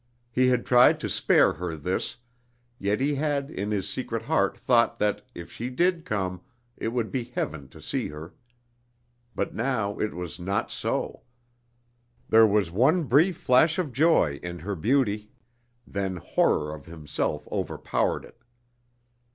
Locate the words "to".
1.01-1.07, 7.69-7.79